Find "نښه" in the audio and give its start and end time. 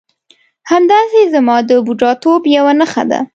2.79-3.03